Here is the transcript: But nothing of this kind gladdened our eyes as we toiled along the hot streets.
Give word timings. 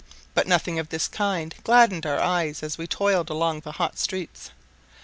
But 0.33 0.47
nothing 0.47 0.79
of 0.79 0.89
this 0.89 1.07
kind 1.07 1.53
gladdened 1.63 2.07
our 2.07 2.19
eyes 2.19 2.63
as 2.63 2.75
we 2.75 2.87
toiled 2.87 3.29
along 3.29 3.59
the 3.59 3.73
hot 3.73 3.99
streets. 3.99 4.49